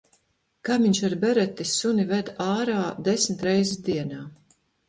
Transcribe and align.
Kaimiņš 0.69 1.01
ar 1.09 1.15
bereti 1.25 1.67
suni 1.73 2.07
ved 2.13 2.33
ārā 2.47 2.81
desmit 3.09 3.47
reizes 3.49 3.83
dienā. 3.93 4.27